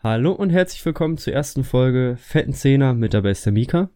[0.00, 3.90] Hallo und herzlich willkommen zur ersten Folge Fetten Zehner mit dabei ist der Mika.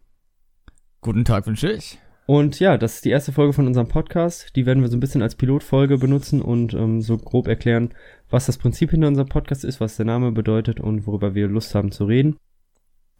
[0.99, 1.97] Guten Tag wünsche ich.
[2.25, 4.53] Und ja, das ist die erste Folge von unserem Podcast.
[4.57, 7.93] Die werden wir so ein bisschen als Pilotfolge benutzen und ähm, so grob erklären,
[8.29, 11.73] was das Prinzip hinter unserem Podcast ist, was der Name bedeutet und worüber wir Lust
[11.73, 12.35] haben zu reden.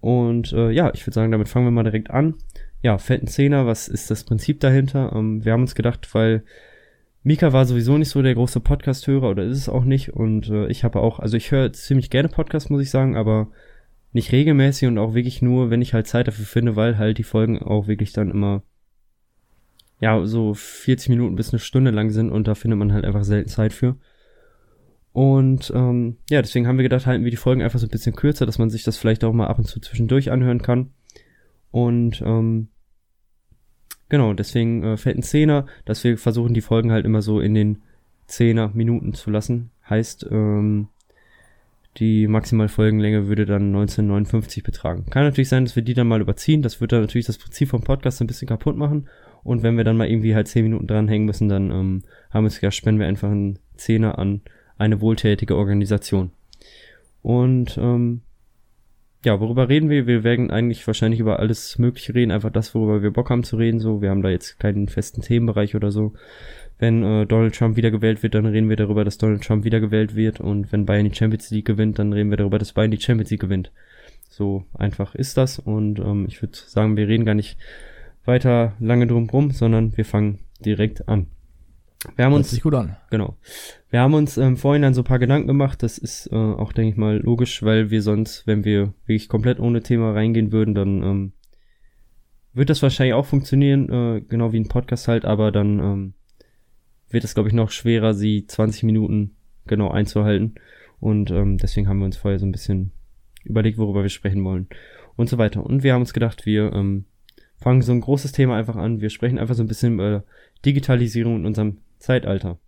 [0.01, 2.35] Und äh, ja, ich würde sagen, damit fangen wir mal direkt an.
[2.81, 5.13] Ja, Fetten Zehner, was ist das Prinzip dahinter?
[5.15, 6.43] Ähm, wir haben uns gedacht, weil
[7.23, 10.13] Mika war sowieso nicht so der große Podcast-Hörer oder ist es auch nicht.
[10.13, 13.49] Und äh, ich habe auch, also ich höre ziemlich gerne Podcasts, muss ich sagen, aber
[14.11, 17.23] nicht regelmäßig und auch wirklich nur, wenn ich halt Zeit dafür finde, weil halt die
[17.23, 18.61] Folgen auch wirklich dann immer
[20.01, 23.23] ja, so 40 Minuten bis eine Stunde lang sind und da findet man halt einfach
[23.23, 23.95] selten Zeit für.
[25.13, 28.15] Und ähm, ja, deswegen haben wir gedacht, halten wir die Folgen einfach so ein bisschen
[28.15, 30.91] kürzer, dass man sich das vielleicht auch mal ab und zu zwischendurch anhören kann.
[31.71, 32.67] Und ähm,
[34.09, 37.81] genau, deswegen äh, fetten Zehner, dass wir versuchen, die Folgen halt immer so in den
[38.27, 39.69] Zehner Minuten zu lassen.
[39.89, 40.87] Heißt, ähm,
[41.97, 45.05] die maximale Folgenlänge würde dann 1959 betragen.
[45.09, 46.61] Kann natürlich sein, dass wir die dann mal überziehen.
[46.63, 49.07] Das wird dann natürlich das Prinzip vom Podcast ein bisschen kaputt machen.
[49.43, 52.47] Und wenn wir dann mal irgendwie halt 10 Minuten dranhängen müssen, dann ähm, haben wir
[52.47, 54.41] es ja, spenden wir einfach einen Zehner an
[54.77, 56.31] eine wohltätige Organisation.
[57.21, 58.21] Und ähm,
[59.23, 60.05] ja, worüber reden wir?
[60.05, 63.55] Wir werden eigentlich wahrscheinlich über alles Mögliche reden, einfach das, worüber wir Bock haben zu
[63.57, 63.79] reden.
[63.79, 66.13] So, wir haben da jetzt keinen festen Themenbereich oder so.
[66.77, 70.41] Wenn äh, Donald Trump wiedergewählt wird, dann reden wir darüber, dass Donald Trump wiedergewählt wird.
[70.41, 73.29] Und wenn Bayern die Champions League gewinnt, dann reden wir darüber, dass Bayern die Champions
[73.31, 73.71] League gewinnt.
[74.29, 75.59] So einfach ist das.
[75.59, 77.57] Und ähm, ich würde sagen, wir reden gar nicht
[78.25, 81.27] weiter lange drum rum, sondern wir fangen direkt an.
[82.15, 82.97] Wir haben uns sich gut an.
[83.09, 83.37] Genau.
[83.89, 85.83] Wir haben uns ähm, vorhin dann so ein paar Gedanken gemacht.
[85.83, 89.59] Das ist äh, auch, denke ich mal, logisch, weil wir sonst, wenn wir wirklich komplett
[89.59, 91.33] ohne Thema reingehen würden, dann ähm,
[92.53, 96.13] wird das wahrscheinlich auch funktionieren, äh, genau wie ein Podcast halt, aber dann ähm,
[97.09, 100.55] wird es, glaube ich, noch schwerer, sie 20 Minuten genau einzuhalten.
[100.99, 102.91] Und ähm, deswegen haben wir uns vorher so ein bisschen
[103.43, 104.67] überlegt, worüber wir sprechen wollen
[105.15, 105.65] und so weiter.
[105.65, 107.05] Und wir haben uns gedacht, wir ähm,
[107.57, 109.01] fangen so ein großes Thema einfach an.
[109.01, 110.23] Wir sprechen einfach so ein bisschen über
[110.65, 112.59] Digitalisierung in unserem Zeitalter.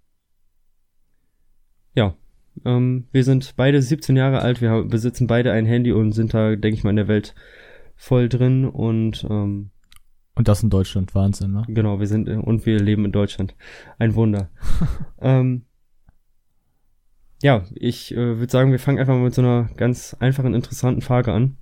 [1.93, 2.15] Ja,
[2.63, 6.55] ähm, wir sind beide 17 Jahre alt, wir besitzen beide ein Handy und sind da,
[6.55, 7.35] denke ich mal, in der Welt
[7.97, 9.71] voll drin und ähm,
[10.37, 11.63] und das in Deutschland, Wahnsinn, ne?
[11.67, 13.55] Genau, wir sind und wir leben in Deutschland.
[13.99, 14.49] Ein Wunder.
[15.21, 15.65] ähm,
[17.41, 21.01] ja, ich äh, würde sagen, wir fangen einfach mal mit so einer ganz einfachen, interessanten
[21.01, 21.57] Frage an.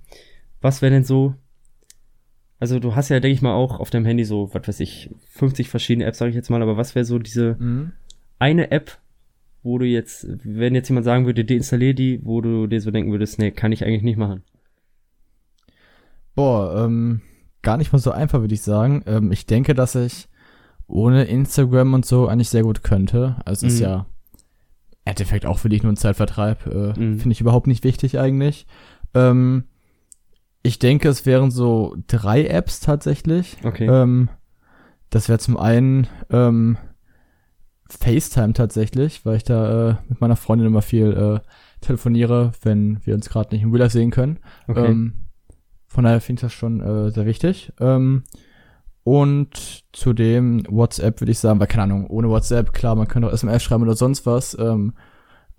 [0.60, 1.34] Was wäre denn so
[2.64, 5.10] also du hast ja, denke ich mal, auch auf deinem Handy so, was weiß ich,
[5.32, 7.92] 50 verschiedene Apps, sage ich jetzt mal, aber was wäre so diese mhm.
[8.38, 8.96] eine App,
[9.62, 13.12] wo du jetzt, wenn jetzt jemand sagen würde, deinstallier die, wo du dir so denken
[13.12, 14.44] würdest, nee, kann ich eigentlich nicht machen?
[16.34, 17.20] Boah, ähm,
[17.60, 19.02] gar nicht mal so einfach, würde ich sagen.
[19.04, 20.28] Ähm, ich denke, dass ich
[20.86, 23.36] ohne Instagram und so eigentlich sehr gut könnte.
[23.44, 23.76] Also es mhm.
[23.76, 26.66] ist ja im Endeffekt auch für dich nur ein Zeitvertreib.
[26.66, 27.18] Äh, mhm.
[27.18, 28.66] Finde ich überhaupt nicht wichtig eigentlich.
[29.12, 29.64] Ähm,
[30.64, 33.58] ich denke, es wären so drei Apps tatsächlich.
[33.62, 33.86] Okay.
[33.86, 34.30] Ähm,
[35.10, 36.78] das wäre zum einen ähm,
[37.88, 41.48] FaceTime tatsächlich, weil ich da äh, mit meiner Freundin immer viel äh,
[41.84, 44.38] telefoniere, wenn wir uns gerade nicht im Real sehen können.
[44.66, 44.86] Okay.
[44.86, 45.26] Ähm,
[45.86, 47.70] von daher finde ich das schon äh, sehr wichtig.
[47.78, 48.24] Ähm,
[49.04, 53.32] und zudem WhatsApp würde ich sagen, weil keine Ahnung, ohne WhatsApp, klar, man könnte auch
[53.34, 54.58] SMS schreiben oder sonst was.
[54.58, 54.94] Ähm,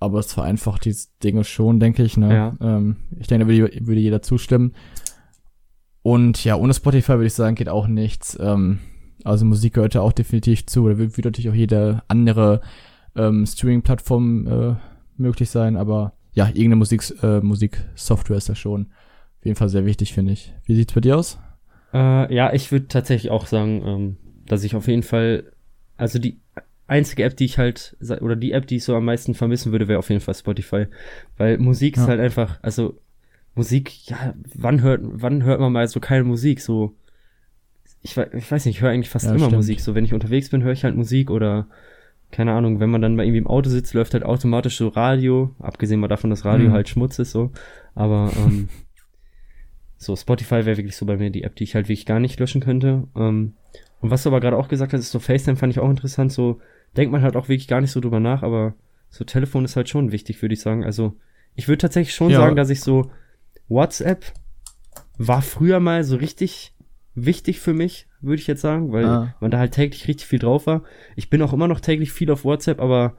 [0.06, 2.18] aber es vereinfacht die Dinge schon, denke ich.
[2.18, 2.34] Ne?
[2.34, 2.58] Ja.
[2.62, 4.74] Ähm, ich denke, da würde, würde jeder zustimmen.
[6.02, 8.38] Und ja, ohne Spotify würde ich sagen, geht auch nichts.
[8.40, 8.80] Ähm,
[9.24, 10.88] also Musik gehört ja auch definitiv zu.
[10.88, 12.62] Da wird, wird natürlich auch jede andere
[13.16, 14.76] ähm, Streaming-Plattform äh,
[15.18, 15.78] möglich sein.
[15.78, 18.88] Aber ja, irgendeine Musik, äh, Musiksoftware ist da schon
[19.40, 20.54] auf jeden Fall sehr wichtig, finde ich.
[20.66, 21.40] Wie sieht's bei dir aus?
[21.94, 25.52] Äh, ja, ich würde tatsächlich auch sagen, ähm, dass ich auf jeden Fall,
[25.98, 26.40] also die
[26.88, 29.88] einzige App, die ich halt, oder die App, die ich so am meisten vermissen würde,
[29.88, 30.88] wäre auf jeden Fall Spotify.
[31.38, 32.04] Weil Musik ja.
[32.04, 33.00] ist halt einfach, also
[33.56, 36.62] Musik, ja, wann hört, wann hört man mal so keine Musik?
[36.62, 36.96] So,
[38.02, 39.56] ich, ich weiß nicht, ich höre eigentlich fast ja, immer stimmt.
[39.56, 39.80] Musik.
[39.80, 41.68] So, wenn ich unterwegs bin, höre ich halt Musik oder
[42.32, 45.56] keine Ahnung, wenn man dann mal irgendwie im Auto sitzt, läuft halt automatisch so Radio,
[45.60, 46.74] abgesehen mal davon, dass Radio mhm.
[46.74, 47.52] halt Schmutz ist, so.
[47.94, 48.68] Aber ähm,
[49.98, 52.40] so, Spotify wäre wirklich so bei mir die App, die ich halt wirklich gar nicht
[52.40, 53.08] löschen könnte.
[53.16, 53.54] Ähm,
[54.02, 56.32] und was du aber gerade auch gesagt hast, ist so FaceTime fand ich auch interessant,
[56.32, 56.60] so
[56.96, 58.76] denkt man halt auch wirklich gar nicht so drüber nach, aber
[59.10, 60.84] so Telefon ist halt schon wichtig, würde ich sagen.
[60.84, 61.16] Also
[61.56, 62.40] ich würde tatsächlich schon ja.
[62.40, 63.12] sagen, dass ich so
[63.68, 64.26] WhatsApp
[65.18, 66.74] war früher mal so richtig
[67.16, 69.36] wichtig für mich, würde ich jetzt sagen, weil ah.
[69.40, 70.84] man da halt täglich richtig viel drauf war.
[71.16, 73.16] Ich bin auch immer noch täglich viel auf WhatsApp, aber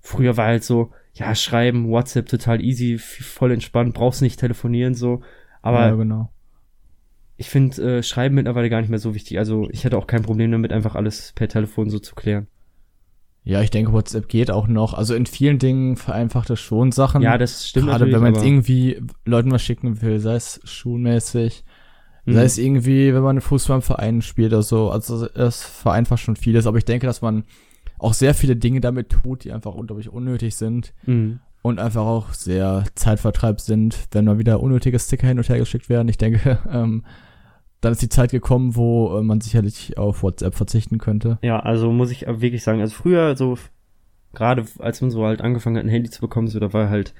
[0.00, 5.22] früher war halt so, ja, schreiben, WhatsApp total easy, voll entspannt, brauchst nicht telefonieren so.
[5.60, 6.32] Aber ja, genau.
[7.36, 9.38] ich finde äh, Schreiben mittlerweile gar nicht mehr so wichtig.
[9.38, 12.46] Also ich hätte auch kein Problem damit, einfach alles per Telefon so zu klären.
[13.44, 14.94] Ja, ich denke, WhatsApp geht auch noch.
[14.94, 17.22] Also in vielen Dingen vereinfacht es schon Sachen.
[17.22, 21.64] Ja, das stimmt Gerade wenn man jetzt irgendwie Leuten was schicken will, sei es schulmäßig,
[22.24, 22.34] mhm.
[22.34, 24.90] sei es irgendwie, wenn man Fußball im Verein spielt oder so.
[24.90, 26.66] Also es vereinfacht schon vieles.
[26.66, 27.42] Aber ich denke, dass man
[27.98, 30.92] auch sehr viele Dinge damit tut, die einfach unglaublich unnötig sind.
[31.06, 31.40] Mhm.
[31.62, 35.88] Und einfach auch sehr Zeitvertreib sind, wenn mal wieder unnötige Sticker hin und her geschickt
[35.88, 36.08] werden.
[36.08, 37.04] Ich denke, ähm,
[37.82, 41.38] dann ist die Zeit gekommen, wo äh, man sicherlich auf WhatsApp verzichten könnte.
[41.42, 43.58] Ja, also muss ich wirklich sagen, also früher so,
[44.32, 47.12] gerade als man so halt angefangen hat, ein Handy zu bekommen, so da war halt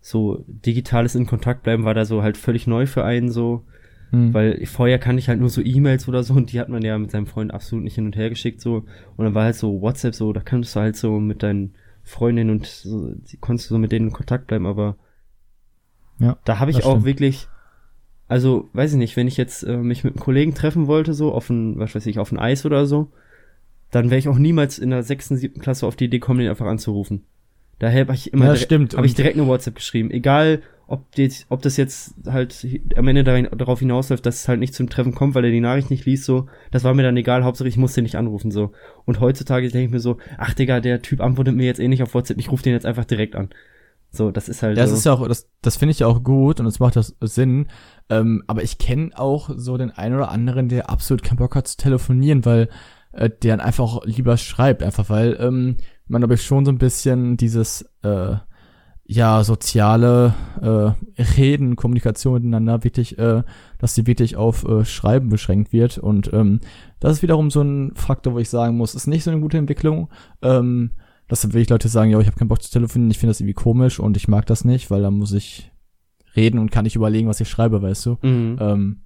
[0.00, 3.64] so digitales in Kontakt bleiben, war da so halt völlig neu für einen so.
[4.10, 4.32] Hm.
[4.32, 6.96] Weil vorher kann ich halt nur so E-Mails oder so und die hat man ja
[6.96, 8.84] mit seinem Freund absolut nicht hin und her geschickt so.
[9.16, 12.48] Und dann war halt so WhatsApp so, da kannst du halt so mit deinen Freundinnen
[12.48, 14.96] und so, konntest du so mit denen in Kontakt bleiben, aber
[16.18, 17.04] ja, da habe ich auch stimmt.
[17.04, 17.48] wirklich
[18.28, 21.32] also, weiß ich nicht, wenn ich jetzt äh, mich mit einem Kollegen treffen wollte, so
[21.32, 23.10] auf ein, was weiß ich, auf ein Eis oder so,
[23.90, 26.50] dann wäre ich auch niemals in der sechsten, siebten Klasse auf die Idee kommen, den
[26.50, 27.24] einfach anzurufen.
[27.78, 28.96] Daher habe ich immer ja, stimmt.
[28.96, 30.10] Hab ich direkt eine WhatsApp geschrieben.
[30.10, 32.66] Egal, ob, die, ob das jetzt halt
[32.96, 35.90] am Ende darauf hinausläuft, dass es halt nicht zum Treffen kommt, weil er die Nachricht
[35.90, 38.72] nicht liest, so, das war mir dann egal, Hauptsache ich musste nicht anrufen, so.
[39.04, 42.02] Und heutzutage denke ich mir so, ach Digga, der Typ antwortet mir jetzt eh nicht
[42.02, 43.50] auf WhatsApp, ich rufe den jetzt einfach direkt an.
[44.10, 44.78] So, das ist halt.
[44.78, 44.90] Ja, so.
[44.90, 47.14] das ist ja auch, das, das finde ich ja auch gut und es macht das
[47.20, 47.68] Sinn.
[48.08, 51.68] Ähm, aber ich kenne auch so den einen oder anderen, der absolut keinen Bock hat
[51.68, 52.68] zu telefonieren, weil
[53.12, 55.76] äh, der dann einfach lieber schreibt, einfach weil ähm,
[56.06, 58.36] man glaube ich schon so ein bisschen dieses äh,
[59.04, 63.42] ja soziale äh, Reden, Kommunikation miteinander wirklich, äh,
[63.78, 66.60] dass sie wirklich auf äh, Schreiben beschränkt wird und ähm,
[67.00, 69.58] das ist wiederum so ein Faktor, wo ich sagen muss, ist nicht so eine gute
[69.58, 70.10] Entwicklung.
[70.42, 70.92] Ähm,
[71.28, 73.40] dass dann wirklich Leute sagen, ja, ich habe keinen Bock zu telefonieren, ich finde das
[73.40, 75.70] irgendwie komisch und ich mag das nicht, weil da muss ich
[76.34, 78.18] reden und kann nicht überlegen, was ich schreibe, weißt du.
[78.22, 78.56] Mhm.
[78.60, 78.96] Ähm,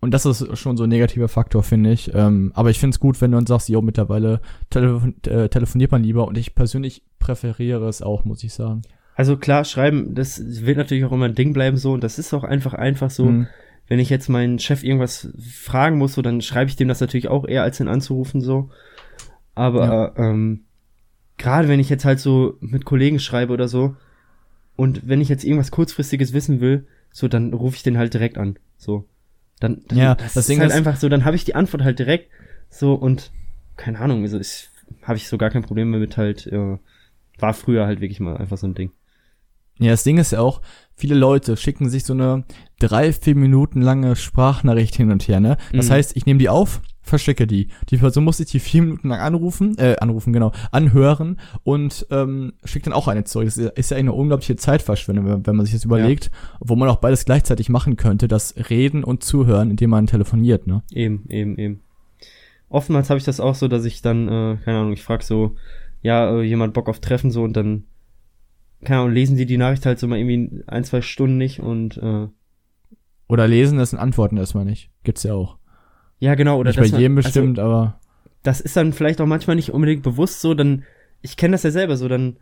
[0.00, 2.14] und das ist schon so ein negativer Faktor, finde ich.
[2.14, 4.40] Ähm, aber ich finde es gut, wenn du dann sagst, jo, mittlerweile
[4.70, 8.82] telefon äh, telefoniert man lieber und ich persönlich präferiere es auch, muss ich sagen.
[9.16, 12.32] Also klar, schreiben, das wird natürlich auch immer ein Ding bleiben so und das ist
[12.32, 13.24] auch einfach einfach so.
[13.26, 13.48] Mhm.
[13.88, 17.28] Wenn ich jetzt meinen Chef irgendwas fragen muss, so dann schreibe ich dem das natürlich
[17.28, 18.70] auch eher als ihn anzurufen so.
[19.54, 20.30] Aber ja.
[20.30, 20.66] ähm,
[21.38, 23.96] gerade wenn ich jetzt halt so mit Kollegen schreibe oder so
[24.76, 28.38] und wenn ich jetzt irgendwas kurzfristiges wissen will, so dann rufe ich den halt direkt
[28.38, 28.58] an.
[28.76, 29.06] So.
[29.60, 31.98] Dann, dann ja, das, das ist halt einfach so, dann habe ich die Antwort halt
[31.98, 32.30] direkt
[32.70, 33.32] so und
[33.76, 34.68] keine Ahnung, also ich
[35.02, 36.78] habe ich so gar kein Problem mehr mit halt äh,
[37.38, 38.90] war früher halt wirklich mal einfach so ein Ding.
[39.78, 40.60] Ja, das Ding ist ja auch,
[40.96, 42.44] viele Leute schicken sich so eine
[42.80, 45.56] drei, vier Minuten lange Sprachnachricht hin und her, ne?
[45.72, 45.92] Das mhm.
[45.92, 47.68] heißt, ich nehme die auf, verschicke die.
[47.90, 52.52] Die Person muss sich die vier Minuten lang anrufen, äh, anrufen, genau, anhören und ähm,
[52.64, 53.46] schickt dann auch eine zurück.
[53.46, 56.30] Das ist ja eine unglaubliche Zeitverschwendung, wenn man sich das überlegt, ja.
[56.60, 60.82] wo man auch beides gleichzeitig machen könnte, das Reden und Zuhören, indem man telefoniert, ne?
[60.92, 61.80] Eben, eben, eben.
[62.68, 65.56] Oftmals habe ich das auch so, dass ich dann, äh, keine Ahnung, ich frage so,
[66.02, 67.84] ja, äh, jemand Bock auf Treffen so und dann,
[68.84, 71.96] keine Ahnung, lesen die die Nachricht halt so mal irgendwie ein, zwei Stunden nicht und
[71.96, 72.28] äh,
[73.28, 74.90] oder lesen das und antworten erstmal nicht.
[75.04, 75.57] Gibt's ja auch.
[76.18, 76.58] Ja, genau.
[76.58, 78.00] Oder nicht bei jedem man, bestimmt, also, aber.
[78.42, 80.84] Das ist dann vielleicht auch manchmal nicht unbedingt bewusst so, dann,
[81.22, 82.36] ich kenne das ja selber so, dann,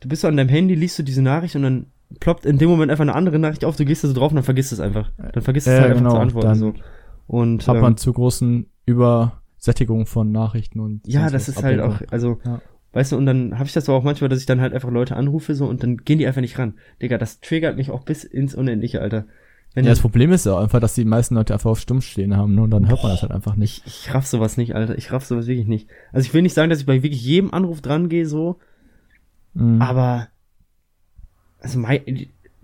[0.00, 1.86] du bist so an deinem Handy, liest du diese Nachricht und dann
[2.20, 4.36] ploppt in dem Moment einfach eine andere Nachricht auf, du gehst da so drauf und
[4.36, 5.10] dann vergisst es einfach.
[5.16, 6.54] Dann vergisst es halt genau, einfach zu antworten.
[6.54, 6.74] So.
[7.26, 11.06] Und, hat man ähm, zu großen Übersättigung von Nachrichten und.
[11.06, 12.60] Ja, das ist halt auch, also, ja.
[12.92, 15.14] Weißt du, und dann habe ich das auch manchmal, dass ich dann halt einfach Leute
[15.14, 16.74] anrufe so und dann gehen die einfach nicht ran.
[17.02, 19.26] Digga, das triggert mich auch bis ins Unendliche, Alter.
[19.74, 22.36] Wenn ja, das Problem ist ja einfach, dass die meisten Leute einfach auf Stumm stehen
[22.36, 23.82] haben und dann hört man das halt einfach nicht.
[23.86, 24.96] Ich, ich raff sowas nicht, Alter.
[24.98, 25.88] Ich raff sowas wirklich nicht.
[26.12, 28.58] Also ich will nicht sagen, dass ich bei wirklich jedem Anruf dran gehe, so.
[29.54, 29.80] Mhm.
[29.80, 30.28] Aber
[31.60, 32.02] also mei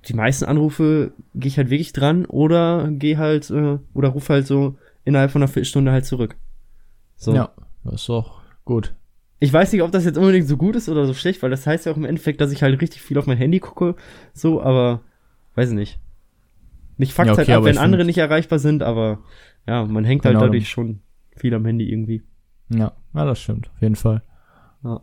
[0.08, 4.46] die meisten Anrufe gehe ich halt wirklich dran oder gehe halt äh, oder ruf halt
[4.46, 6.36] so innerhalb von einer Viertelstunde halt zurück.
[7.16, 7.34] So.
[7.34, 7.52] Ja,
[7.84, 8.94] das ist doch gut.
[9.40, 11.66] Ich weiß nicht, ob das jetzt unbedingt so gut ist oder so schlecht, weil das
[11.66, 13.94] heißt ja auch im Endeffekt, dass ich halt richtig viel auf mein Handy gucke,
[14.32, 15.00] so, aber
[15.54, 15.98] weiß nicht.
[16.96, 19.20] Mich fuckt ja, okay, halt ab, wenn andere nicht erreichbar sind, aber
[19.66, 20.42] ja, man hängt halt genau.
[20.42, 21.00] halt dadurch schon
[21.36, 22.22] viel am Handy irgendwie.
[22.68, 24.22] Ja, ja, das stimmt, auf jeden Fall.
[24.82, 25.00] Ja.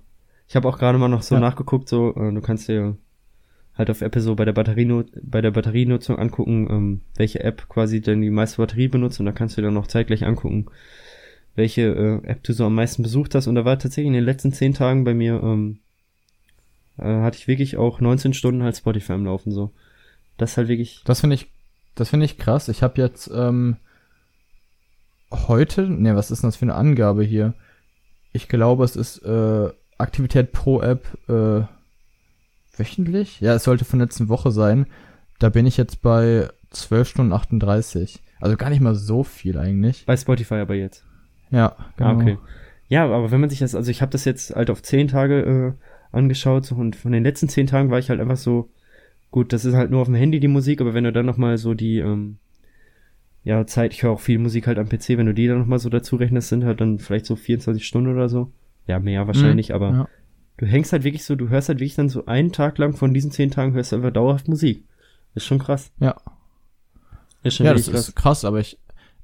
[0.48, 1.42] Ich habe auch gerade mal noch so ja.
[1.42, 2.98] nachgeguckt, so, äh, du kannst dir
[3.78, 8.02] halt auf Apple so bei der Batterienut bei der Batterienutzung angucken, ähm, welche App quasi
[8.02, 10.66] denn die meiste Batterie benutzt und da kannst du dann noch zeitgleich angucken,
[11.56, 14.26] welche äh, App du so am meisten besucht hast und da war tatsächlich in den
[14.26, 15.80] letzten zehn Tagen bei mir ähm,
[16.98, 19.72] äh, hatte ich wirklich auch 19 Stunden halt Spotify am Laufen so.
[20.38, 21.02] Das ist halt wirklich.
[21.06, 21.52] Das finde ich
[21.96, 22.68] das finde ich krass.
[22.68, 23.78] Ich habe jetzt ähm,
[25.32, 27.54] heute, ne, was ist denn das für eine Angabe hier?
[28.34, 31.64] Ich glaube, es ist äh, Aktivität pro App äh,
[32.78, 33.42] wöchentlich.
[33.42, 34.88] Ja, es sollte von letzten Woche sein.
[35.40, 38.22] Da bin ich jetzt bei 12 Stunden 38.
[38.40, 40.06] Also gar nicht mal so viel eigentlich.
[40.06, 41.06] Bei Spotify aber jetzt.
[41.52, 42.10] Ja, genau.
[42.10, 42.38] Ah, okay.
[42.88, 45.42] Ja, aber wenn man sich das, also ich habe das jetzt halt auf zehn Tage
[45.42, 45.74] äh,
[46.16, 48.70] angeschaut und von den letzten zehn Tagen war ich halt einfach so,
[49.32, 51.58] gut, das ist halt nur auf dem Handy die Musik, aber wenn du dann nochmal
[51.58, 52.38] so die, ähm,
[53.44, 55.80] ja, Zeit, ich höre auch viel Musik halt am PC, wenn du die dann nochmal
[55.80, 58.52] so dazu rechnest, sind halt dann vielleicht so 24 Stunden oder so.
[58.88, 60.08] Ja, mehr wahrscheinlich, mhm, aber ja.
[60.58, 63.14] du hängst halt wirklich so, du hörst halt wirklich dann so einen Tag lang von
[63.14, 64.84] diesen zehn Tagen hörst du einfach dauerhaft Musik.
[65.34, 65.92] Ist schon krass.
[66.00, 66.16] Ja.
[67.42, 68.10] Ist schon ja, das krass.
[68.10, 68.78] ist krass, aber ich,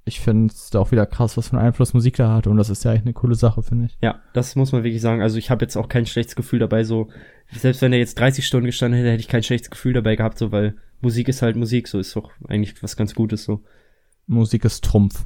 [0.08, 2.48] ich finde es da auch wieder krass, was für einen Einfluss Musik da hat.
[2.48, 3.98] Und das ist ja eigentlich eine coole Sache, finde ich.
[4.02, 5.22] Ja, das muss man wirklich sagen.
[5.22, 7.10] Also ich habe jetzt auch kein schlechtes Gefühl dabei, so,
[7.52, 10.38] selbst wenn er jetzt 30 Stunden gestanden hätte, hätte ich kein schlechtes Gefühl dabei gehabt,
[10.38, 13.64] so, weil Musik ist halt Musik, so ist doch eigentlich was ganz Gutes, so.
[14.26, 15.26] Musik ist Trumpf.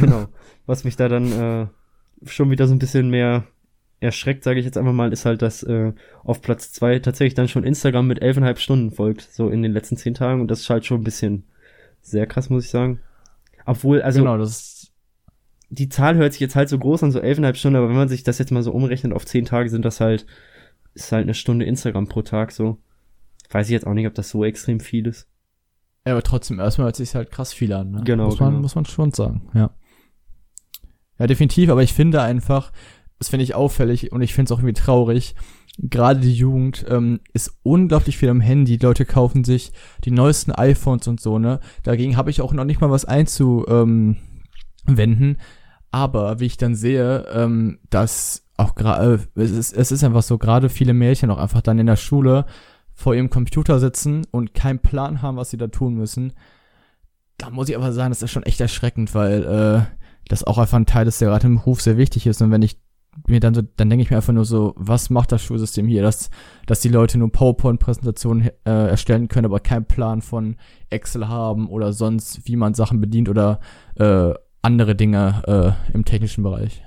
[0.00, 0.26] Genau.
[0.66, 1.66] Was mich da dann äh,
[2.26, 3.44] schon wieder so ein bisschen mehr
[4.00, 7.48] erschreckt, sage ich jetzt einfach mal, ist halt, dass äh, auf Platz zwei tatsächlich dann
[7.48, 10.42] schon Instagram mit elfeinhalb Stunden folgt, so in den letzten zehn Tagen.
[10.42, 11.44] Und das ist halt schon ein bisschen
[12.02, 13.00] sehr krass, muss ich sagen.
[13.64, 14.20] Obwohl, also.
[14.20, 14.74] Genau, das
[15.74, 18.08] die Zahl hört sich jetzt halt so groß an, so elfeinhalb Stunden, aber wenn man
[18.08, 20.26] sich das jetzt mal so umrechnet auf zehn Tage, sind das halt,
[20.94, 22.78] ist halt eine Stunde Instagram pro Tag so.
[23.50, 25.28] Weiß ich jetzt auch nicht, ob das so extrem viel ist.
[26.06, 28.02] Ja, aber trotzdem, erstmal hört sich halt krass viel an, ne?
[28.04, 28.26] Genau.
[28.26, 28.62] Muss man, genau.
[28.62, 29.70] muss man schon sagen, ja.
[31.18, 32.72] Ja, definitiv, aber ich finde einfach,
[33.18, 35.34] das finde ich auffällig und ich finde es auch irgendwie traurig,
[35.78, 38.78] gerade die Jugend ähm, ist unglaublich viel am Handy.
[38.78, 39.72] Die Leute kaufen sich
[40.04, 41.60] die neuesten iPhones und so, ne?
[41.82, 44.18] Dagegen habe ich auch noch nicht mal was einzuwenden.
[45.90, 50.22] Aber wie ich dann sehe, ähm, dass auch gerade, äh, es, ist, es ist einfach
[50.22, 52.46] so, gerade viele Mädchen auch einfach dann in der Schule
[52.92, 56.32] vor ihrem Computer sitzen und keinen Plan haben, was sie da tun müssen.
[57.38, 59.96] Da muss ich aber sagen, das ist schon echt erschreckend, weil äh,
[60.28, 62.40] das auch einfach ein Teil ist, der gerade im Beruf sehr wichtig ist.
[62.40, 62.78] Und wenn ich
[63.26, 66.02] mir dann so, dann denke ich mir einfach nur so, was macht das Schulsystem hier,
[66.02, 66.30] dass,
[66.66, 70.56] dass die Leute nur PowerPoint-Präsentationen äh, erstellen können, aber keinen Plan von
[70.90, 73.60] Excel haben oder sonst, wie man Sachen bedient oder
[73.96, 76.82] äh, andere Dinge äh, im technischen Bereich.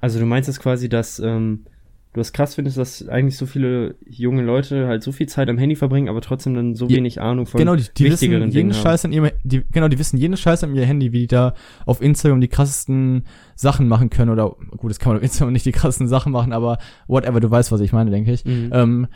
[0.00, 1.64] Also du meinst es quasi, dass ähm,
[2.12, 5.56] du das krass findest, dass eigentlich so viele junge Leute halt so viel Zeit am
[5.56, 8.74] Handy verbringen, aber trotzdem dann so wenig Ahnung von genau, die, die wichtigeren wissen jeden
[8.74, 11.54] Scheiß an ihrem, die, genau, die wissen jeden Scheiß an ihrem Handy, wie die da
[11.86, 15.64] auf Instagram die krassesten Sachen machen können oder gut, das kann man auf Instagram nicht
[15.64, 18.44] die krassesten Sachen machen, aber whatever, du weißt, was ich meine, denke ich.
[18.44, 18.70] Mhm.
[18.72, 19.06] Ähm,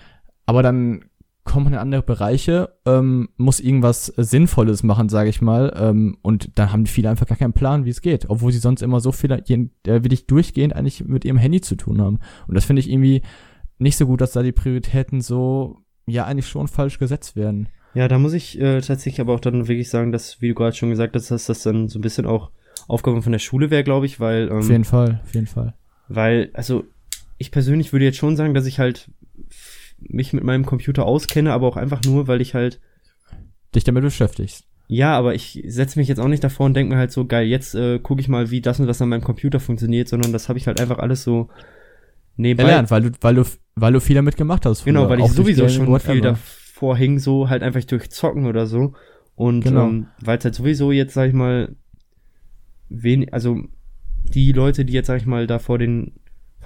[0.47, 1.05] aber dann
[1.47, 6.59] kommt man in andere Bereiche, ähm, muss irgendwas Sinnvolles machen, sage ich mal, ähm, und
[6.59, 9.13] dann haben viele einfach gar keinen Plan, wie es geht, obwohl sie sonst immer so
[9.13, 12.19] viel, äh, wirklich durchgehend eigentlich mit ihrem Handy zu tun haben.
[12.47, 13.23] Und das finde ich irgendwie
[13.79, 17.69] nicht so gut, dass da die Prioritäten so, ja, eigentlich schon falsch gesetzt werden.
[17.95, 20.77] Ja, da muss ich äh, tatsächlich aber auch dann wirklich sagen, dass, wie du gerade
[20.77, 22.51] schon gesagt hast, dass das dann so ein bisschen auch
[22.89, 24.49] Aufgabe von der Schule wäre, glaube ich, weil.
[24.49, 25.75] Ähm, auf jeden Fall, auf jeden Fall.
[26.09, 26.85] Weil, also,
[27.39, 29.11] ich persönlich würde jetzt schon sagen, dass ich halt
[29.99, 32.81] mich mit meinem Computer auskenne, aber auch einfach nur, weil ich halt
[33.75, 34.65] dich damit beschäftigst.
[34.89, 37.47] Ja, aber ich setze mich jetzt auch nicht davor und denke mir halt so, geil,
[37.47, 40.49] jetzt äh, gucke ich mal, wie das und das an meinem Computer funktioniert, sondern das
[40.49, 41.49] habe ich halt einfach alles so
[42.37, 42.71] nebenbei.
[42.71, 44.83] Erlernt, weil du, weil du, weil du viel damit gemacht hast.
[44.83, 44.93] Früher.
[44.93, 46.13] Genau, weil ich sowieso schon whatever.
[46.13, 48.95] viel davor hing, so halt einfach durch Zocken oder so.
[49.35, 49.89] Und genau.
[49.89, 51.75] ähm, weil es halt sowieso jetzt, sag ich mal,
[52.89, 53.59] wen, also
[54.23, 56.13] die Leute, die jetzt, sag ich mal, da vor den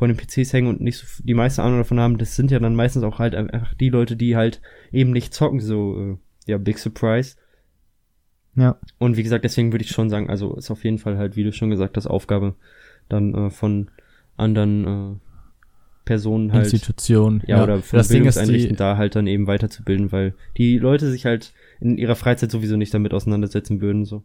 [0.00, 2.58] vor den PCs hängen und nicht so die meiste Ahnung davon haben, das sind ja
[2.58, 6.16] dann meistens auch halt einfach die Leute, die halt eben nicht zocken, so, äh,
[6.50, 7.36] ja, Big Surprise.
[8.56, 8.78] Ja.
[8.96, 11.44] Und wie gesagt, deswegen würde ich schon sagen, also ist auf jeden Fall halt, wie
[11.44, 12.54] du schon gesagt hast, Aufgabe
[13.10, 13.90] dann äh, von
[14.38, 15.16] anderen äh,
[16.06, 16.72] Personen halt.
[16.72, 17.42] Institutionen.
[17.46, 21.26] Ja, ja, oder von das Bildungseinrichten da halt dann eben weiterzubilden, weil die Leute sich
[21.26, 24.24] halt in ihrer Freizeit sowieso nicht damit auseinandersetzen würden, so.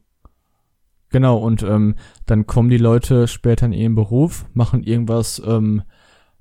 [1.10, 1.96] Genau, und ähm,
[2.26, 5.84] dann kommen die Leute später in ihren Beruf, machen irgendwas, ähm,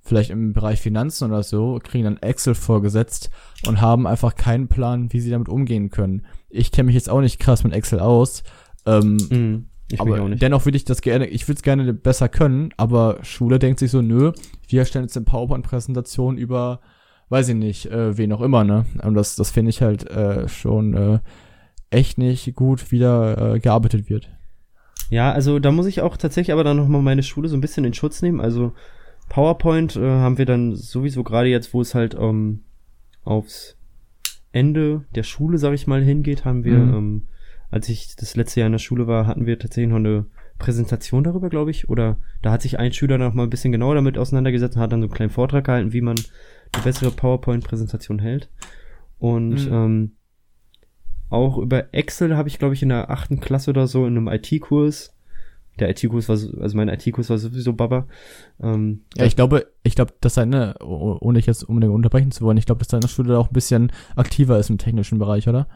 [0.00, 3.30] vielleicht im Bereich Finanzen oder so, kriegen dann Excel vorgesetzt
[3.66, 6.26] und haben einfach keinen Plan, wie sie damit umgehen können.
[6.50, 8.42] Ich kenne mich jetzt auch nicht krass mit Excel aus.
[8.84, 12.70] Ähm, mm, ich aber dennoch würde ich das gerne, ich würde es gerne besser können,
[12.76, 14.32] aber Schule denkt sich so, nö,
[14.68, 16.80] wir erstellen jetzt eine PowerPoint-Präsentation über,
[17.28, 18.86] weiß ich nicht, äh, wen auch immer, ne?
[19.02, 21.18] Und das, das finde ich halt äh, schon äh,
[21.90, 24.30] echt nicht gut, wie da äh, gearbeitet wird.
[25.10, 27.84] Ja, also da muss ich auch tatsächlich aber dann nochmal meine Schule so ein bisschen
[27.84, 28.40] in Schutz nehmen.
[28.40, 28.72] Also
[29.28, 32.60] PowerPoint äh, haben wir dann sowieso gerade jetzt, wo es halt ähm,
[33.24, 33.76] aufs
[34.52, 36.94] Ende der Schule, sag ich mal, hingeht, haben wir, mhm.
[36.94, 37.22] ähm,
[37.70, 40.26] als ich das letzte Jahr in der Schule war, hatten wir tatsächlich noch eine
[40.58, 41.88] Präsentation darüber, glaube ich.
[41.88, 44.92] Oder da hat sich ein Schüler noch mal ein bisschen genauer damit auseinandergesetzt und hat
[44.92, 46.16] dann so einen kleinen Vortrag gehalten, wie man
[46.72, 48.50] eine bessere PowerPoint-Präsentation hält.
[49.18, 49.72] Und mhm.
[49.72, 50.12] ähm,
[51.30, 54.28] auch über Excel habe ich, glaube ich, in der achten Klasse oder so in einem
[54.28, 55.14] IT-Kurs.
[55.80, 58.06] Der IT-Kurs war, also mein IT-Kurs war sowieso Baba.
[58.62, 62.58] Ähm, ja, ich glaube, ich glaube, dass seine, ohne ich jetzt unbedingt unterbrechen zu wollen,
[62.58, 65.66] ich glaube, dass deine Schule auch ein bisschen aktiver ist im technischen Bereich, oder?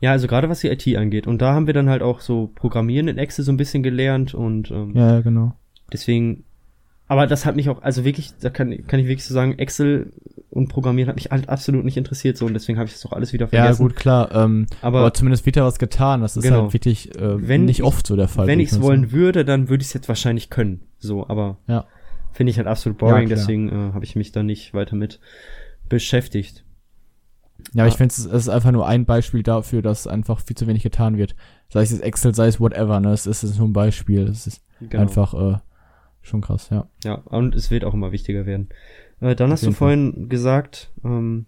[0.00, 1.26] Ja, also gerade was die IT angeht.
[1.26, 4.34] Und da haben wir dann halt auch so Programmieren in Excel so ein bisschen gelernt
[4.34, 5.54] und ähm, ja, genau.
[5.92, 6.44] Deswegen
[7.06, 10.12] aber das hat mich auch, also wirklich, da kann, kann ich wirklich so sagen, Excel
[10.50, 13.12] und Programmieren hat mich halt absolut nicht interessiert so und deswegen habe ich das auch
[13.12, 13.82] alles wieder vergessen.
[13.82, 14.32] Ja, gut, klar.
[14.32, 16.22] Ähm, aber, aber, zumindest wird da was getan.
[16.22, 16.62] Das ist genau.
[16.62, 18.46] halt wirklich äh, wenn nicht oft so der Fall.
[18.46, 20.80] Wenn ich es wollen würde, dann würde ich es jetzt wahrscheinlich können.
[20.98, 21.84] So, aber ja.
[22.32, 25.20] finde ich halt absolut boring, ja, deswegen äh, habe ich mich da nicht weiter mit
[25.88, 26.64] beschäftigt.
[27.72, 30.66] Ja, aber ich finde, es ist einfach nur ein Beispiel dafür, dass einfach viel zu
[30.66, 31.34] wenig getan wird.
[31.68, 33.12] Sei es Excel, sei es whatever, ne?
[33.12, 34.22] Es ist nur ein Beispiel.
[34.22, 35.02] Es ist genau.
[35.02, 35.58] einfach äh,
[36.24, 36.88] schon krass, ja.
[37.04, 38.68] Ja, und es wird auch immer wichtiger werden.
[39.20, 40.26] Äh, dann Auf hast du vorhin Fall.
[40.26, 41.46] gesagt, ähm,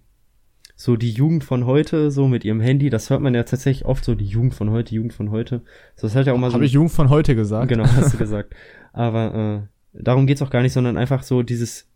[0.77, 4.05] so die Jugend von heute, so mit ihrem Handy, das hört man ja tatsächlich oft
[4.05, 5.63] so, die Jugend von heute, Jugend von heute.
[5.97, 6.55] So, das hat ja auch mal so.
[6.55, 7.69] Habe ich Jugend von heute gesagt?
[7.69, 8.55] Genau, hast du gesagt.
[8.93, 11.89] Aber äh, darum geht's auch gar nicht, sondern einfach so dieses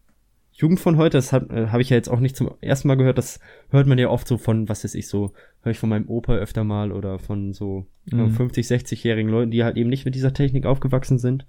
[0.52, 3.18] Jugend von heute, das äh, habe ich ja jetzt auch nicht zum ersten Mal gehört,
[3.18, 5.32] das hört man ja oft so von, was weiß ich, so,
[5.62, 8.30] höre ich von meinem Opa öfter mal oder von so mhm.
[8.30, 11.46] 50, 60-jährigen Leuten, die halt eben nicht mit dieser Technik aufgewachsen sind.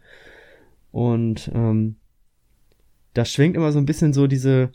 [0.91, 1.95] Und ähm,
[3.13, 4.71] da schwingt immer so ein bisschen so diese,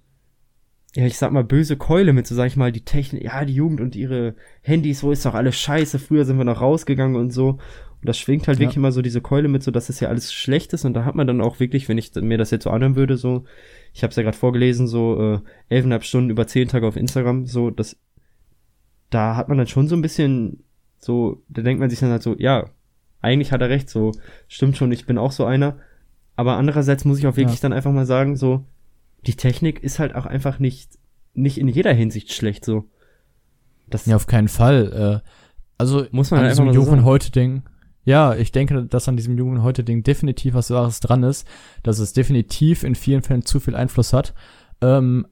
[0.94, 3.54] ja, ich sag mal, böse Keule mit, so sag ich mal, die Technik, ja, die
[3.54, 7.30] Jugend und ihre Handys, so ist doch alles scheiße, früher sind wir noch rausgegangen und
[7.30, 7.58] so.
[8.00, 8.62] Und das schwingt halt ja.
[8.62, 10.84] wirklich immer so diese Keule mit, so dass es ja alles schlecht ist.
[10.84, 13.16] Und da hat man dann auch wirklich, wenn ich mir das jetzt so anhören würde,
[13.16, 13.44] so,
[13.92, 17.46] ich habe es ja gerade vorgelesen, so äh, elfeinhalb Stunden über zehn Tage auf Instagram,
[17.46, 17.98] so, das,
[19.10, 20.62] da hat man dann schon so ein bisschen,
[20.98, 22.70] so, da denkt man sich dann halt so, ja,
[23.20, 24.12] eigentlich hat er recht, so,
[24.48, 25.78] stimmt schon, ich bin auch so einer.
[26.36, 27.62] Aber andererseits muss ich auch wirklich ja.
[27.62, 28.64] dann einfach mal sagen, so,
[29.26, 30.98] die Technik ist halt auch einfach nicht,
[31.34, 32.84] nicht in jeder Hinsicht schlecht, so.
[33.88, 35.22] Das ja, auf keinen Fall.
[35.24, 35.28] Äh,
[35.78, 37.62] also, muss man an halt diesem Jugend heute Ding.
[38.04, 41.46] Ja, ich denke, dass an diesem Jugend heute Ding definitiv was Wahres dran ist,
[41.82, 44.32] dass es definitiv in vielen Fällen zu viel Einfluss hat.
[44.80, 45.26] Ähm,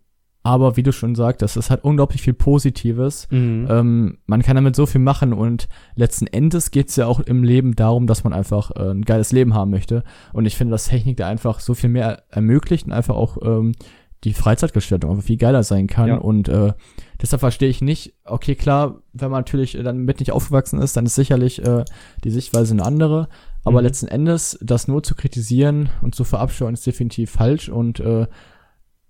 [0.47, 3.27] aber wie du schon sagtest, es hat unglaublich viel Positives.
[3.31, 3.67] Mhm.
[3.69, 7.43] Ähm, man kann damit so viel machen und letzten Endes geht es ja auch im
[7.43, 10.05] Leben darum, dass man einfach äh, ein geiles Leben haben möchte.
[10.35, 13.73] Und ich finde, dass Technik da einfach so viel mehr ermöglicht und einfach auch ähm,
[14.25, 16.09] die Freizeitgestaltung einfach viel geiler sein kann.
[16.09, 16.17] Ja.
[16.17, 16.75] Und äh,
[17.23, 21.07] deshalb verstehe ich nicht, okay, klar, wenn man natürlich dann mit nicht aufgewachsen ist, dann
[21.07, 21.87] ist sicherlich äh,
[22.23, 23.29] die Sichtweise eine andere.
[23.65, 23.87] Aber mhm.
[23.87, 28.27] letzten Endes, das nur zu kritisieren und zu verabscheuen, ist definitiv falsch und äh,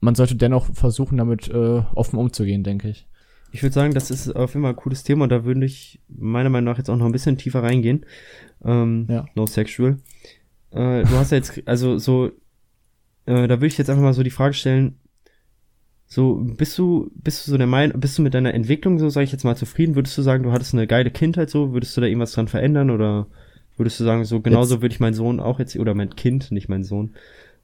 [0.05, 3.07] man sollte dennoch versuchen, damit äh, offen umzugehen, denke ich.
[3.53, 6.01] Ich würde sagen, das ist auf jeden Fall ein cooles Thema und da würde ich
[6.09, 8.05] meiner Meinung nach jetzt auch noch ein bisschen tiefer reingehen.
[8.65, 9.25] Ähm, ja.
[9.35, 9.99] No sexual.
[10.73, 12.27] Äh, du hast ja jetzt, also so,
[13.27, 14.99] äh, da würde ich jetzt einfach mal so die Frage stellen,
[16.07, 19.25] so, bist du, bist du so der Meinung, bist du mit deiner Entwicklung so, sage
[19.25, 19.95] ich jetzt mal, zufrieden?
[19.95, 21.73] Würdest du sagen, du hattest eine geile Kindheit so?
[21.73, 23.27] Würdest du da irgendwas dran verändern oder
[23.77, 26.69] würdest du sagen, so genauso würde ich meinen Sohn auch jetzt, oder mein Kind, nicht
[26.69, 27.15] mein Sohn,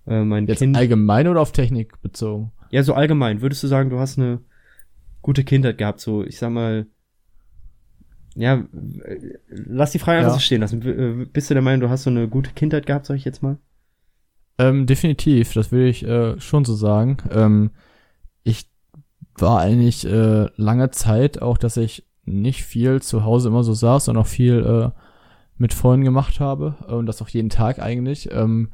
[0.07, 0.77] äh, mein Jetzt Kind.
[0.77, 2.53] allgemein oder auf Technik bezogen?
[2.71, 3.43] Ja, so allgemein.
[3.43, 4.41] Würdest du sagen, du hast eine
[5.23, 6.01] gute Kindheit gehabt?
[6.01, 6.87] So, ich sag mal,
[8.35, 8.65] ja,
[9.49, 10.39] lass die Frage einfach ja.
[10.39, 10.83] so stehen lassen.
[10.83, 13.43] Äh, bist du der Meinung, du hast so eine gute Kindheit gehabt, sag ich jetzt
[13.43, 13.59] mal?
[14.59, 17.17] Ähm, definitiv, das will ich äh, schon so sagen.
[17.31, 17.71] Ähm,
[18.43, 18.69] ich
[19.37, 24.09] war eigentlich äh, lange Zeit auch, dass ich nicht viel zu Hause immer so saß
[24.09, 25.01] und auch viel äh,
[25.57, 28.31] mit Freunden gemacht habe und das auch jeden Tag eigentlich.
[28.33, 28.71] Ähm,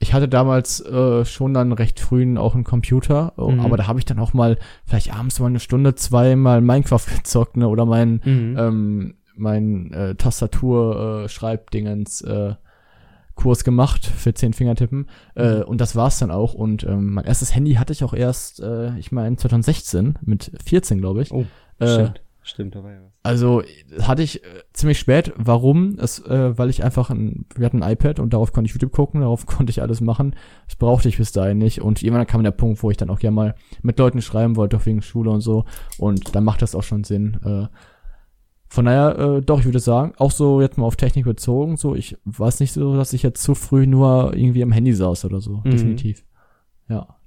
[0.00, 3.60] ich hatte damals äh, schon dann recht früh auch einen Computer, oh, mhm.
[3.60, 7.06] aber da habe ich dann auch mal vielleicht abends mal eine Stunde, zwei mal Minecraft
[7.16, 8.56] gezockt, ne, oder mein mhm.
[8.58, 12.54] ähm, mein äh, Tastatur äh, Schreibdingens äh,
[13.34, 15.06] Kurs gemacht für zehn Fingertippen
[15.36, 15.62] äh, mhm.
[15.62, 18.96] und das war's dann auch und ähm, mein erstes Handy hatte ich auch erst äh,
[18.98, 21.32] ich meine 2016 mit 14 glaube ich.
[21.32, 21.46] Oh,
[21.78, 22.20] äh, Stimmt,
[22.56, 23.12] da war ja was.
[23.22, 23.62] Also
[24.00, 25.32] hatte ich äh, ziemlich spät.
[25.36, 25.98] Warum?
[25.98, 28.92] Es, äh, weil ich einfach ein, wir hatten ein iPad und darauf konnte ich YouTube
[28.92, 30.34] gucken, darauf konnte ich alles machen.
[30.66, 31.80] Das brauchte ich bis dahin nicht.
[31.80, 34.76] Und irgendwann kam der Punkt, wo ich dann auch gerne mal mit Leuten schreiben wollte,
[34.76, 35.64] auch wegen Schule und so.
[35.98, 37.38] Und dann macht das auch schon Sinn.
[37.44, 37.66] Äh,
[38.68, 41.94] von daher, äh, doch, ich würde sagen, auch so jetzt mal auf Technik bezogen, so,
[41.94, 45.40] ich weiß nicht so, dass ich jetzt zu früh nur irgendwie am Handy saß oder
[45.40, 45.62] so.
[45.64, 45.70] Mhm.
[45.70, 46.24] Definitiv.
[46.88, 47.17] Ja.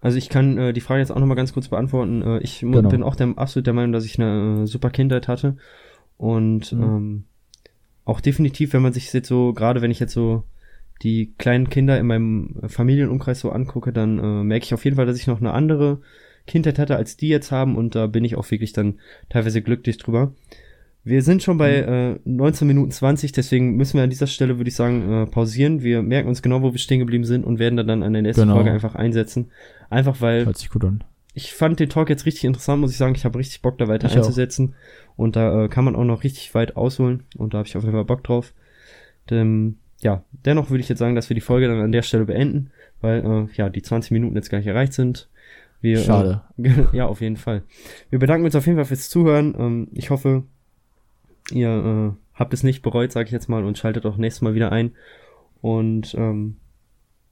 [0.00, 2.22] Also ich kann äh, die Frage jetzt auch nochmal ganz kurz beantworten.
[2.22, 2.88] Äh, ich genau.
[2.88, 5.56] bin auch der, absolut der Meinung, dass ich eine äh, super Kindheit hatte.
[6.16, 6.82] Und mhm.
[6.82, 7.24] ähm,
[8.04, 10.44] auch definitiv, wenn man sich jetzt so, gerade wenn ich jetzt so
[11.02, 15.06] die kleinen Kinder in meinem Familienumkreis so angucke, dann äh, merke ich auf jeden Fall,
[15.06, 16.00] dass ich noch eine andere
[16.46, 17.76] Kindheit hatte, als die jetzt haben.
[17.76, 20.32] Und da bin ich auch wirklich dann teilweise glücklich drüber.
[21.08, 22.20] Wir sind schon bei mhm.
[22.26, 25.82] äh, 19 Minuten 20, deswegen müssen wir an dieser Stelle, würde ich sagen, äh, pausieren.
[25.82, 28.20] Wir merken uns genau, wo wir stehen geblieben sind und werden da dann an der
[28.20, 28.56] nächsten genau.
[28.56, 29.50] Folge einfach einsetzen.
[29.88, 30.44] Einfach weil.
[30.44, 31.02] Hört sich gut an.
[31.32, 33.14] Ich fand den Talk jetzt richtig interessant, muss ich sagen.
[33.14, 34.74] Ich habe richtig Bock, da weiter ich einzusetzen.
[34.74, 35.18] Auch.
[35.18, 37.22] Und da äh, kann man auch noch richtig weit ausholen.
[37.38, 38.52] Und da habe ich auf jeden Fall Bock drauf.
[39.30, 42.26] Denn, ja, dennoch würde ich jetzt sagen, dass wir die Folge dann an der Stelle
[42.26, 45.30] beenden, weil äh, ja die 20 Minuten jetzt gar nicht erreicht sind.
[45.80, 46.42] Wir, Schade.
[46.62, 47.62] Äh, ja, auf jeden Fall.
[48.10, 49.54] Wir bedanken uns auf jeden Fall fürs Zuhören.
[49.58, 50.44] Ähm, ich hoffe,
[51.52, 54.54] ihr äh, habt es nicht bereut, sage ich jetzt mal, und schaltet auch nächstes Mal
[54.54, 54.94] wieder ein.
[55.60, 56.56] Und ähm,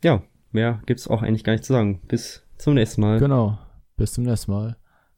[0.02, 2.00] ja, mehr gibt's auch eigentlich gar nicht zu sagen.
[2.08, 3.18] Bis zum nächsten Mal.
[3.18, 3.58] Genau.
[3.96, 4.76] Bis zum nächsten Mal.